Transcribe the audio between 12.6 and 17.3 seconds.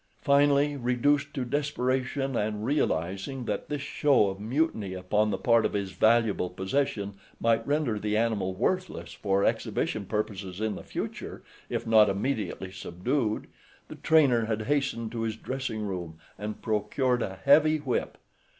subdued, the trainer had hastened to his dressing room and procured